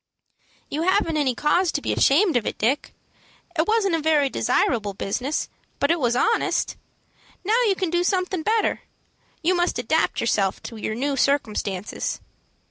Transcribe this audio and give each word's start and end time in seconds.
"You 0.67 0.81
haven't 0.81 1.17
any 1.17 1.35
cause 1.35 1.71
to 1.73 1.79
be 1.79 1.93
ashamed 1.93 2.35
of 2.35 2.47
it, 2.47 2.57
Dick. 2.57 2.91
It 3.55 3.67
wasn't 3.67 3.93
a 3.93 3.99
very 4.01 4.31
desirable 4.31 4.95
business, 4.95 5.47
but 5.79 5.91
it 5.91 5.99
was 5.99 6.15
honest. 6.15 6.75
Now 7.43 7.61
you 7.67 7.75
can 7.75 7.91
do 7.91 8.03
something 8.03 8.41
better. 8.41 8.81
You 9.43 9.53
must 9.53 9.77
adapt 9.77 10.19
yourself 10.19 10.59
to 10.63 10.77
your 10.77 10.95
new 10.95 11.15
circumstances." 11.15 12.19